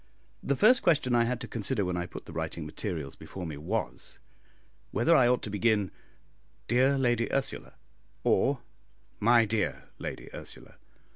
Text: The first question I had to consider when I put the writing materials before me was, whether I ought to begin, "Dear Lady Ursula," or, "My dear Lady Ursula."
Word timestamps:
The 0.41 0.55
first 0.55 0.81
question 0.81 1.13
I 1.13 1.25
had 1.25 1.39
to 1.41 1.47
consider 1.47 1.85
when 1.85 1.95
I 1.95 2.07
put 2.07 2.25
the 2.25 2.33
writing 2.33 2.65
materials 2.65 3.15
before 3.15 3.45
me 3.45 3.55
was, 3.55 4.17
whether 4.89 5.15
I 5.15 5.27
ought 5.27 5.43
to 5.43 5.51
begin, 5.51 5.91
"Dear 6.67 6.97
Lady 6.97 7.31
Ursula," 7.31 7.73
or, 8.23 8.61
"My 9.19 9.45
dear 9.45 9.89
Lady 9.99 10.27
Ursula." 10.33 10.77